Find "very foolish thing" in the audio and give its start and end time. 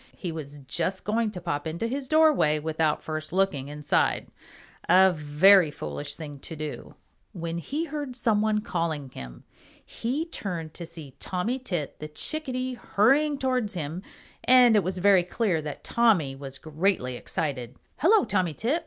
5.15-6.39